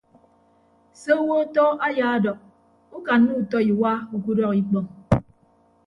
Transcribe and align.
Se 0.99 1.09
owo 1.19 1.33
ọtọ 1.43 1.63
ayaadọk 1.87 2.39
ukanna 2.97 3.31
utọ 3.41 3.57
iwa 3.71 3.91
ukudọk 4.15 4.53
ikpọñ. 4.61 4.85